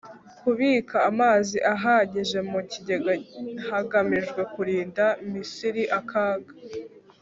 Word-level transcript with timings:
kubika 0.41 0.97
amazi 1.09 1.57
ahagije 1.73 2.39
mu 2.51 2.59
kigega 2.71 3.13
hagamijwe 3.67 4.41
kurinda 4.53 5.05
misiri 5.31 5.83
akaga 5.99 6.53